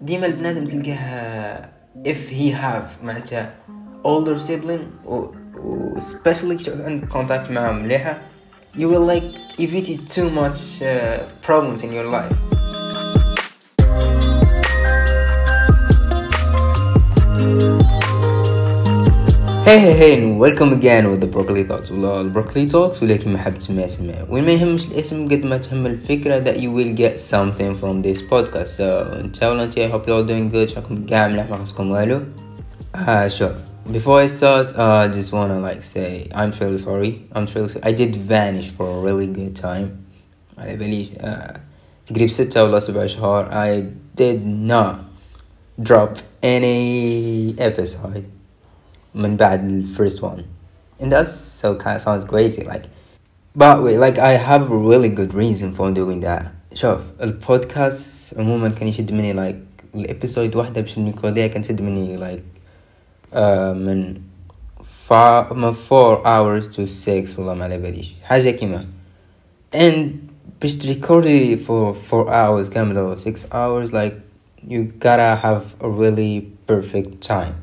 [0.00, 1.68] ديما البنادم تلقاه
[2.04, 3.54] if he have معناتها
[4.04, 5.14] older sibling و,
[5.56, 8.18] و especially عندك contact معاهم مليحة
[8.74, 12.51] you will like evade too much uh, problems in your life
[19.62, 23.38] Hey hey hey and welcome again with the Broccoli Talks والله البروكلي Talks ولكن ما
[23.38, 27.20] حب تسمع سمع وين ما يهمش الاسم قد ما تهم الفكرة that you will get
[27.20, 28.80] something from this podcast so
[29.20, 32.20] ان شاء الله انتي I hope you're doing good شكرا كاع مليح ما خصكم والو
[32.96, 33.52] uh, sure
[33.92, 37.84] before I start uh, I just wanna like say I'm truly sorry I'm truly sorry.
[37.84, 39.88] I did vanish for a really good time
[40.58, 41.58] على باليش uh,
[42.06, 43.84] تقريب ستة ولا سبع شهور I
[44.20, 44.96] did not
[45.82, 48.24] drop any episode
[49.14, 50.44] من بعد the first one
[51.00, 52.84] and that's so kind of sounds crazy like
[53.56, 58.68] but wait like I have a really good reason for doing that شوف البودكاست عموما
[58.68, 59.56] كان يشد مني like
[59.94, 62.42] الابيسود واحدة باش نريكورديها كان يشد مني like
[63.34, 63.38] uh,
[63.76, 64.20] من
[65.08, 68.86] فا من 4 hours to 6 والله ما على باليش حاجة كيما
[69.76, 70.08] and
[70.62, 74.14] باش تريكوردي for 4 hours كاملة 6 hours like
[74.68, 77.54] you gotta have a really perfect time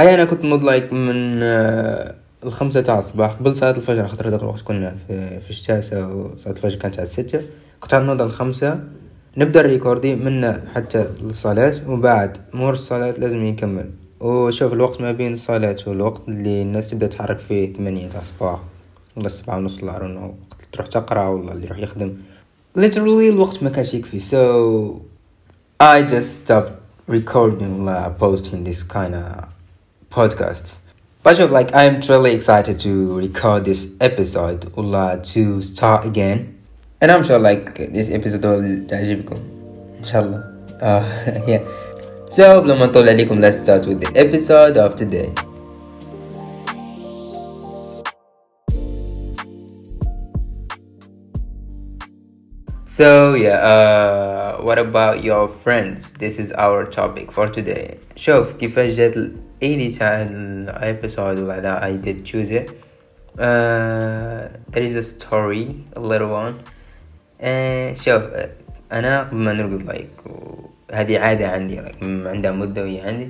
[0.00, 4.42] أي أنا كنت نوض like من آه، الخمسة تاع الصباح قبل صلاة الفجر خاطر هذاك
[4.42, 7.40] الوقت كنا في, في الشتاء وصلاة الفجر كانت على الستة.
[7.80, 8.80] كنت نوض الخمسة.
[9.36, 13.90] نبدأ الريكوردي من حتى للصلاة وبعد مور الصلاة لازم يكمل.
[14.20, 18.60] وشوف الوقت ما بين الصلاة والوقت اللي الناس تبدأ تحرك فيه ثمانية تاع الصباح
[19.16, 22.14] ولا السبعة ونص ولا عرون وقت تروح تقرأ ولا اللي يروح يخدم.
[22.78, 24.20] Literally الوقت ما كانش يكفي.
[24.20, 24.42] So
[25.82, 26.72] I just stopped
[27.10, 29.57] recording ولا posting this kind of
[30.09, 30.75] podcast.
[31.23, 36.59] But of like I'm truly excited to record this episode ولا to start again.
[37.01, 39.35] And I'm sure like this episode will تعجبكم
[39.99, 40.43] إن شاء الله.
[40.81, 41.03] Uh,
[41.47, 41.61] yeah.
[42.29, 45.31] So قبل ما نطول عليكم let's start with the episode of today.
[52.85, 56.13] So yeah, uh, what about your friends?
[56.13, 57.97] This is our topic for today.
[58.15, 59.13] شوف كيفاش جات
[59.62, 62.70] الايدي تاع الابيسود ولا I did choose it.
[63.38, 66.54] Uh, there is a story, a little one.
[67.40, 68.22] Uh, شوف
[68.92, 70.30] أنا قبل ما نرقد like
[70.92, 73.28] هذه عادة عندي like عندها مدة وهي عندي.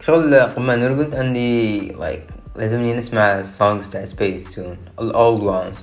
[0.00, 5.78] شغل قبل ما نرقد عندي like لازمني نسمع songs تاع سبيس تون ال old ones.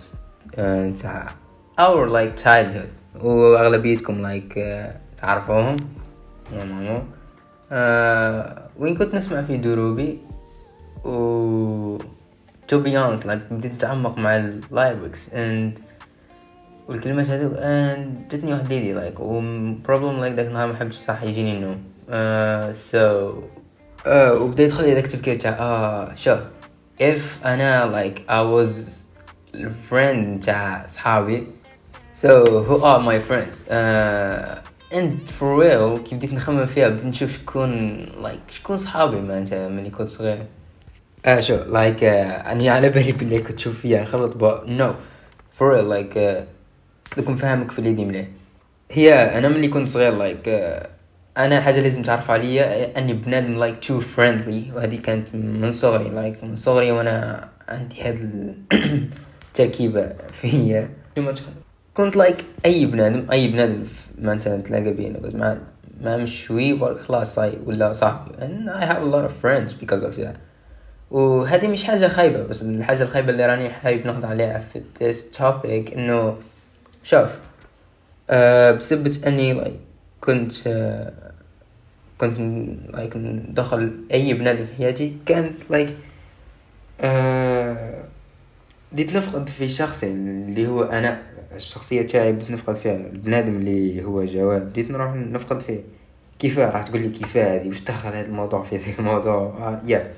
[0.53, 1.36] Uh, تاع
[1.80, 3.24] our like childhood.
[3.24, 5.75] وأغلبيتكم like uh, تعرفوهم
[6.53, 7.02] مو
[7.73, 10.19] uh, وين كنت نسمع في دروبي
[11.06, 11.97] و
[12.72, 15.79] to be honest like بديت نتعمق مع ال lyrics and
[16.88, 19.41] والكلمات هذو and جتني واحد l'idée like و
[19.88, 21.83] problem like ذاك النهار ما حبش صح يجيني النوم.
[22.09, 23.33] uh, so
[24.06, 26.39] uh, وبديت تخلي ذاك التفكير تاع آه شوف
[27.01, 29.03] if أنا like I was
[29.89, 31.47] friend تاع صحابي
[32.13, 32.28] so
[32.67, 38.06] who are my friends uh, and for real كي بديت نخمم فيها؟ بديت نشوف شكون
[38.24, 40.46] like شكون صحابي أنت ملي كنت صغير.
[41.26, 44.34] آه شو like uh, اني على بالي بلي كنت تشوف فيها خلط
[44.66, 44.94] no.
[45.59, 46.44] For real like uh,
[47.18, 48.28] لكم فاهمك في اليدي مليح
[48.92, 50.88] هي أنا ملي كنت صغير like uh,
[51.38, 54.75] أنا حاجة لازم تعرف عليا أني بنادم like too friendly.
[54.75, 58.56] وهذه كانت من صغري like من صغري وأنا عندي هاد
[59.52, 60.90] التركيبه فيا.
[61.94, 63.84] كنت لايك أي بنادم أي بنادم
[64.22, 65.62] ما انت تلاقى بيه نقول ما
[66.02, 68.31] ما مشوي ورك خلاص صاي ولا صاحبي.
[68.38, 70.38] And I have a lot of friends because of that.
[71.12, 75.98] وهذه مش حاجة خايبة بس الحاجة الخايبة اللي راني حابب ناخذ عليها في this topic
[75.98, 76.38] إنه
[77.04, 77.30] شوف
[78.30, 79.72] أه بسبة إني like
[80.22, 81.14] كنت أه
[82.18, 82.38] كنت
[82.96, 85.92] like ندخل أي بنادم في حياتي كانت like
[87.02, 88.04] أه
[88.92, 91.32] بديت نفقد في شخصي اللي هو أنا.
[91.56, 95.80] الشخصية تاعي بديت نفقد فيها البنادم اللي هو جواد بديت نروح نفقد فيه.
[96.40, 100.13] كيفاه راح تقول لي كيفاه هذه؟ واش دخل هذا الموضوع في ذاك الموضوع؟ آه يا.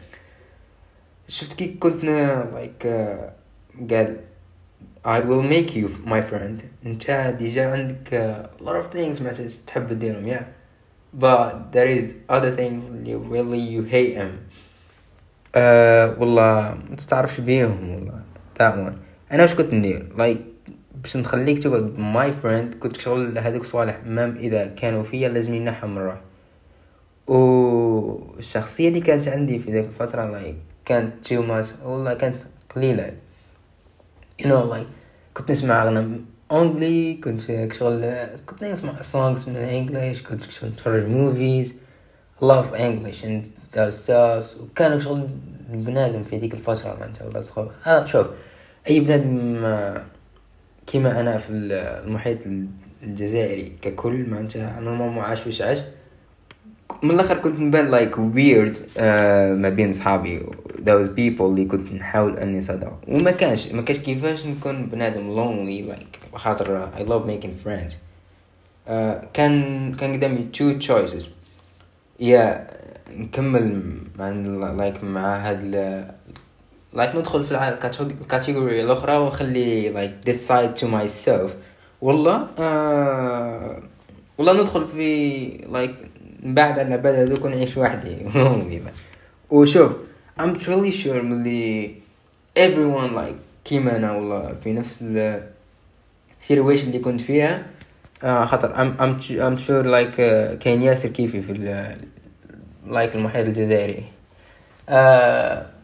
[1.27, 3.33] شفت كي كنت like آه
[3.91, 4.17] قال
[5.05, 6.63] I will make you my friend.
[6.85, 9.33] انت déjà عندك آه a lot of things ما
[9.67, 10.47] تحب تديرهم يا.
[11.21, 14.31] But there is other things اللي really you hate them
[15.55, 18.21] uh, والله ما تستعرفش بيهم والله.
[18.59, 18.97] That one.
[19.31, 20.54] أنا واش كنت ندير؟ Like
[21.05, 25.87] باش نخليك تقعد my friend كنت شغل هذوك صوالح même إذا كانوا فيا لازم ينحى
[25.87, 26.21] من روح
[27.27, 30.55] والشخصية اللي كانت عندي في ذيك الفترة like
[30.85, 32.35] كانت too much والله كانت
[32.75, 33.13] قليلة.
[34.41, 34.87] You know like
[35.33, 36.21] كنت نسمع أغاني
[36.51, 41.75] anglais كنت شغل كنت نسمع songs من English كنت شغل نتفرج movies
[42.41, 44.61] love English and those stuff.
[44.61, 45.27] وكان شغل
[45.69, 48.27] بنادم في ذيك الفترة معناتها ولا تخوف أنا شوف
[48.89, 50.14] أي بنادم آه،
[50.87, 52.37] كيما أنا في المحيط
[53.03, 55.79] الجزائري ككل معناتها أنا ما عاش واش عاش
[57.03, 58.77] من الآخر كنت نبان like weird
[59.61, 60.41] ما بين صحابي.
[60.85, 65.91] Those people اللي كنت نحاول إني صدق وما كانش ما كانش كيفاش نكون بنادم lonely
[65.91, 67.93] like خاطر love making friends.
[67.93, 68.91] uh,
[69.33, 71.25] كان كان قدامي two choices.
[72.19, 72.67] يا
[73.17, 73.81] نكمل
[74.19, 74.29] مع
[74.71, 75.75] like مع هاد
[76.95, 81.49] like ندخل في ال category الأخرى ونخلي like decide to myself.
[82.01, 83.83] والله آه
[84.37, 85.95] والله ندخل في like
[86.43, 88.17] بعد على العباد هذوك نعيش وحدي.
[89.49, 89.91] وشوف
[90.39, 91.95] I'm truly sure ملي
[92.59, 95.03] everyone like كيما أنا والله في نفس
[96.41, 97.65] ال situation اللي كنت فيها
[98.23, 101.95] آه I'm, I'm, I'm sure like uh, كاين ياسر كيفي في ال
[102.87, 104.03] like المحيط الجزائري.
[104.89, 105.74] آه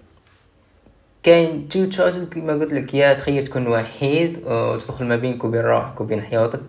[1.23, 6.01] كاين two choices كيما قلت لك يا تخيل تكون وحيد وتدخل ما بينك وبين روحك
[6.01, 6.61] وبين حياتك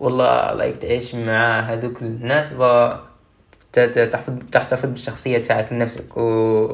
[0.00, 2.46] ولا like تعيش مع هذوك الناس
[3.72, 6.68] تحفظ تحتفظ بالشخصية تاعك لنفسك و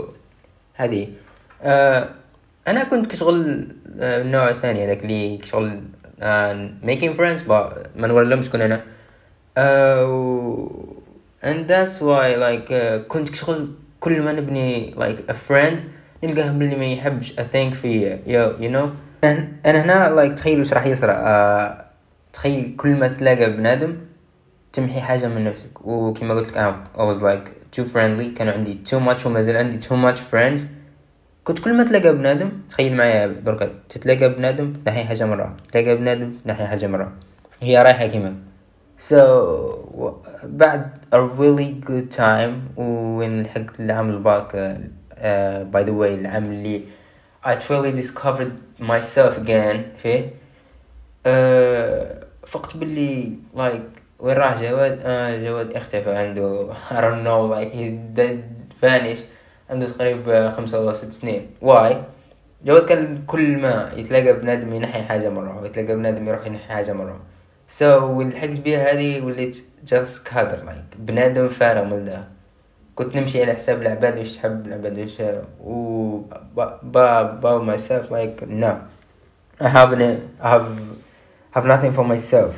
[0.75, 1.09] هذه.
[1.63, 2.09] آه
[2.69, 3.69] أنا كنت كشغل
[4.01, 5.81] آه النوع الثاني هذاك اللي كشغل
[6.21, 8.83] آه making friends ما نورلهمش شكون أنا.
[9.57, 10.71] آه
[11.45, 12.73] and that's why like
[13.09, 13.69] كنت كشغل
[14.01, 17.33] كل ما نبني like a friend نلقاه باللي ما يحبش.
[17.83, 18.89] فيا you, you know?
[19.25, 21.83] أنا هنا like تخيل وش راح يصرى uh,
[22.33, 23.97] تخيل كل ما تلاقى بنادم
[24.73, 25.87] تمحي حاجة من نفسك.
[25.87, 28.37] وكما قلت لك I was like too friendly.
[28.39, 30.61] كانوا عندي too much وما زال عندي too much friends.
[31.45, 35.57] كنت كل ما تلاقى بنادم تخيل معايا دركا تتلاقى بنادم تنحي حاجة مرة.
[35.73, 37.13] تلاقى بنادم تنحي حاجة مرة.
[37.61, 38.35] هي رايحة كيما.
[39.11, 39.15] So
[40.45, 44.81] بعد a really good time وين لحقت العام الباك
[45.73, 46.83] by the way العام اللي
[47.45, 50.31] I truly discovered myself again فيه
[51.27, 56.73] uh, فقت باللي like وين راح جواد؟ آه جواد اختفى عنده.
[56.91, 58.39] I don't know like he dead
[58.83, 59.21] vanish.
[59.71, 61.51] عنده تقريبا خمسة ولا ست سنين.
[61.61, 62.03] why
[62.65, 67.21] جواد كان كل ما يتلاقى بنادم ينحي حاجة مرة ويتلاقى بنادم يروح ينحي حاجة مرة.
[67.79, 69.57] So والحقت بيها هذه وليت
[69.87, 72.27] just cadre like بنادم فارغ من ذا
[72.98, 75.12] كنت نمشي على حساب العباد وش تحب العباد وش
[75.64, 76.20] و
[76.84, 78.74] با با myself like no
[79.62, 80.68] I haven't I have
[81.56, 82.54] have nothing for myself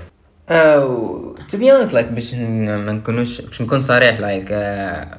[0.48, 5.18] Uh, to be honest like باش ما نكونوش باش نكون صريح like uh,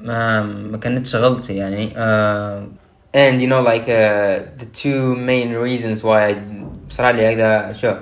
[0.00, 2.62] ما ما كانتش غلطي يعني uh,
[3.16, 6.36] and you know like uh, the two main reasons why I
[6.90, 7.94] صرا لي هكذا شو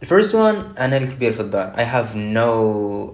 [0.00, 2.50] the first one أنا الكبير في الدار I have no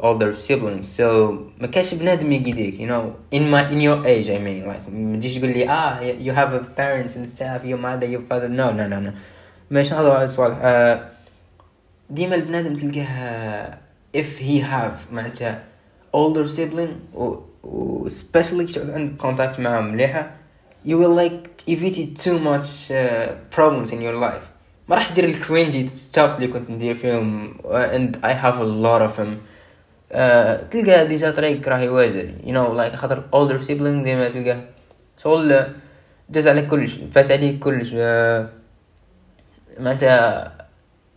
[0.02, 4.38] older siblings so ما كاش بنادم يقيديك you know in my in your age I
[4.38, 8.06] mean like ما تجيش تقول لي ah you have a parents and stuff your mother
[8.06, 9.12] your father no no no no
[9.70, 11.02] مش هذا على السؤال uh,
[12.10, 13.78] ديما البنادم تلقاه
[14.16, 15.62] if he have معناتها
[16.16, 20.30] older sibling و, و especially عندك contact معاهم مليحة
[20.84, 24.46] you will like evade too much uh, problems in your life
[24.89, 27.53] ما راح تدير ال cringy stuff اللي كنت ندير فيهم
[28.23, 29.37] I have a lot of them.
[30.11, 34.63] uh, تلقى déjà طريق راه يواجه you know like خاطر older sibling ديما تلقاه
[35.23, 35.65] شغل
[36.29, 37.89] داز عليك كلش فات عليك كلش.
[37.91, 38.45] uh,
[39.79, 40.51] معناتها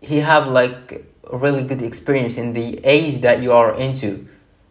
[0.05, 0.95] have like
[1.33, 4.09] a really good experience in the age that you are into.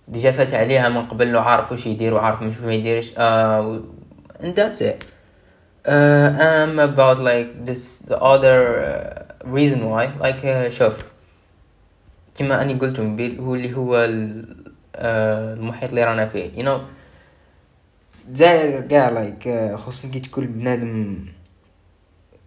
[0.07, 3.11] déjà فات عليها من قبل له عارف وش يدير وعارف مش ما يديرش.
[3.13, 5.05] uh, and that's it.
[5.85, 10.05] Uh, I'm about like this the other uh, reason why.
[10.19, 10.93] Like uh, شوف
[12.35, 14.09] كما أني قلت بيل هو اللي هو uh,
[14.95, 16.51] المحيط اللي رانا فيه.
[16.55, 16.79] You know
[18.27, 21.25] داير كاع like خصوصا كي تكون بنادم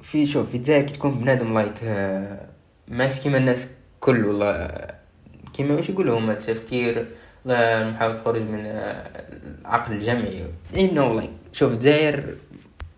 [0.02, 2.52] في شوف في داير كي تكون بنادم like uh,
[2.88, 3.68] ماشي كيما الناس
[4.00, 4.86] كل والله
[5.54, 7.06] كيما واش يقولوا هما التفكير
[7.46, 10.44] نحاول نخرج من العقل الجمعي.
[10.76, 12.36] انه لايك شوف الجزائر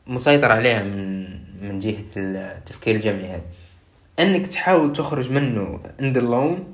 [0.06, 1.25] مسيطر عليها من
[1.62, 3.42] من جهة التفكير الجمعي هذا.
[4.18, 6.73] إنك تحاول تخرج منه عند اللون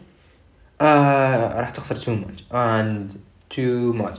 [0.80, 3.14] آه راح تخسر too much and
[3.54, 4.18] too much.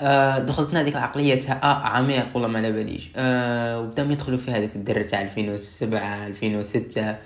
[0.00, 3.10] آه دخلتنا هذيك العقلية تاع آه عميق والله ما على باليش.
[3.16, 7.16] آه وبداو يدخلوا في هذيك الدرة تاع 2007 2006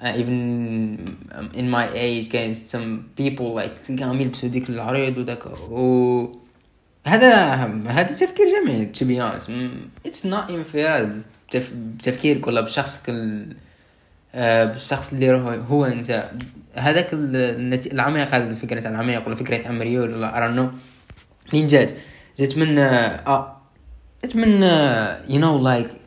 [0.00, 0.98] uh, even
[1.54, 6.40] in my age كاين some people like تلقاهم يلبسوا ديك العريض وداك و
[7.06, 7.34] هذا
[7.86, 9.50] هذا تفكير جميل to be honest.
[10.04, 13.56] It's not even بتفكيرك ولا بشخصك ال...
[14.34, 16.30] آه بالشخص اللي هو, هو أنت.
[16.74, 20.70] هذاك العميق هذا الفكرة العميق ولا فكرة امريول ولا ارانو
[21.52, 21.90] منين جات.
[22.38, 23.56] جات من آه
[24.24, 24.62] جات من
[25.28, 25.99] you know like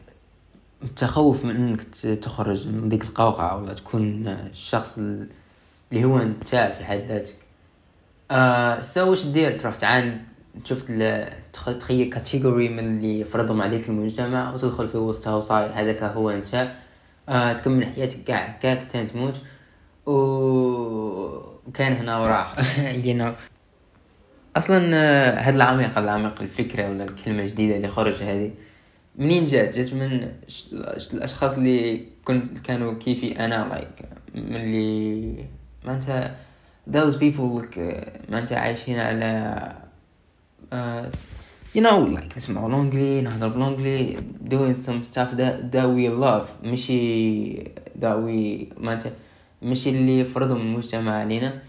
[0.83, 1.81] التخوف من انك
[2.23, 7.35] تخرج من ديك القوقعة ولا تكون الشخص اللي هو انت في حد ذاتك.
[8.31, 10.21] آه so واش دير؟ تروح تعاند
[10.63, 10.91] شفت
[11.53, 16.71] تخيل category من اللي فرضهم عليك المجتمع وتدخل في وسطها وصاي هذاك هو انت.
[17.29, 19.35] آه تكمل حياتك كاع كاك تموت.
[20.05, 20.13] و
[21.73, 22.53] كان هنا وراح.
[23.05, 23.29] You know.
[24.55, 28.51] أصلا آه، هاد العميق العميق الفكرة ولا الكلمة الجديدة اللي خرج هذه
[29.15, 30.31] منين جات؟ جات من
[31.13, 35.45] الأشخاص اللي كنت كانوا كيفي أنا like من اللي
[35.85, 36.31] ما انت
[36.91, 37.77] those people like
[38.39, 39.71] انت عايشين على
[40.71, 41.05] uh,
[41.77, 44.17] you know like نسمع l'anglais نهضر ب l'anglais
[44.49, 46.47] doing some stuff that that we love.
[46.63, 47.53] مشي
[48.01, 49.11] that we انت
[49.61, 51.61] مشي اللي فرضهم المجتمع علينا.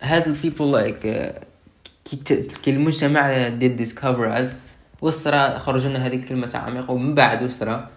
[0.00, 2.16] هاد like like,
[2.62, 4.54] كي المجتمع did discover us
[5.02, 7.88] وصرا خرجوا لنا هذه الكلمة تاع عميق ومن بعد وصرا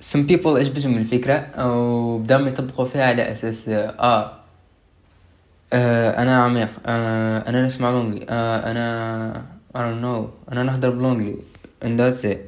[0.00, 4.32] سم uh, people عجبتهم الفكرة؟ وبداو يطبقوا فيها على أساس آه,
[5.72, 9.42] آه أنا عميق آه أنا نسمع l'anglais آه أنا
[9.74, 11.36] I don't know أنا نهضر ب l'anglais
[11.84, 12.38] and that's it.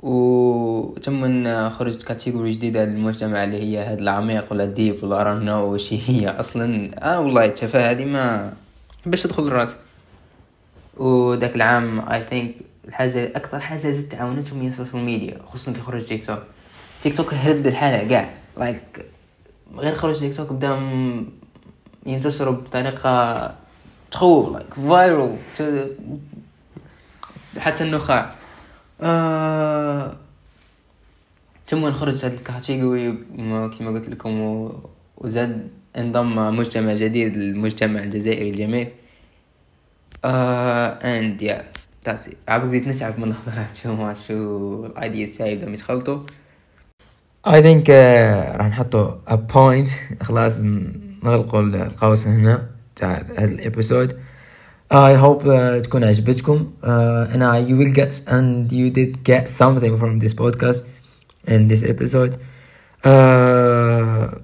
[0.00, 5.46] وتم إن خرجت category جديدة للمجتمع اللي هي هاد العميق ولا deep ولا I don't
[5.46, 6.90] know وش هي أصلا.
[6.98, 8.52] آه والله التفاهة هذه ما
[9.06, 9.70] باش تدخل الرأس.
[11.00, 12.54] وداك العام I think
[12.88, 16.42] الحاجة أكثر حاجة زدت تعاونتهم هي السوشيال ميديا خصوصا كي خرج تيك توك
[17.02, 18.30] تيك توك هرد الحالة كاع.
[18.58, 19.04] like
[19.76, 20.78] غير خرج تيك توك بدا
[22.06, 23.54] ينتشروا بطريقة
[24.10, 25.36] تخوف like viral
[27.58, 28.34] حتى النخاع.
[29.00, 30.16] آه...
[31.66, 33.12] ثم خرج هاد ال category
[33.78, 34.68] كما قلت لكم
[35.16, 38.88] وزاد انضم مجتمع جديد للمجتمع الجزائري الجميل
[40.24, 41.62] uh, and yeah
[42.04, 42.36] that's it.
[42.48, 46.22] عاد بديت نتعب من اللحظات شو ما شو ال ideas تاعي بداو يتخلطوا
[47.46, 49.90] I think uh, راح نحطوا a point.
[50.22, 50.60] خلاص
[51.24, 54.18] نغلقوا القوس هنا تاع هذا ال episode
[54.92, 56.72] I hope uh, تكون عجبتكم.
[56.82, 56.86] uh,
[57.32, 60.82] and I you will get and you did get something from this podcast
[61.46, 62.32] and this episode.
[63.04, 64.38] uh,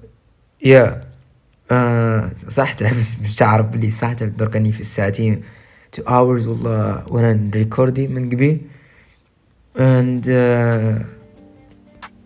[0.63, 0.91] yeah.
[1.71, 2.75] آه صح
[3.23, 5.43] مش تعرف بلي صح راني في الساعتين.
[5.96, 8.60] two hours والله وانا نريكوردي من قبيل
[9.76, 11.04] and uh,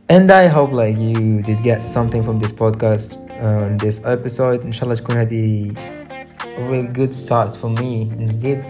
[0.08, 4.60] and I hope like you did get something from this podcast uh, in this episode
[4.64, 5.72] إن شاء الله تكون هذه
[6.58, 8.62] a real good start for me من جديد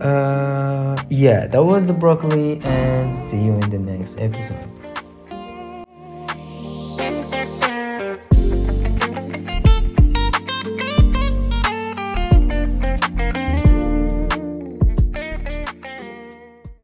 [0.00, 4.73] uh, yeah that was the broccoli and see you in the next episode